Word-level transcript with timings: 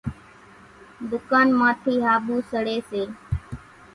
ۮُڪانَ 1.09 1.47
مان 1.57 1.73
ٿِي 1.83 1.93
ۿاٻُو 2.03 2.35
سڙيَ 2.51 2.77
سي۔ 2.89 3.01